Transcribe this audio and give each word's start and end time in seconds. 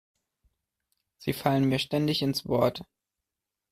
Sie 1.19 1.31
fallen 1.31 1.69
mir 1.69 1.77
ständig 1.77 2.23
ins 2.23 2.47
Wort. 2.47 2.83